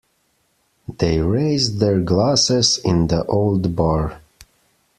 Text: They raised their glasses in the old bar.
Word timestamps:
They 0.97 1.19
raised 1.19 1.77
their 1.79 1.99
glasses 1.99 2.79
in 2.79 3.05
the 3.05 3.23
old 3.27 3.75
bar. 3.75 4.19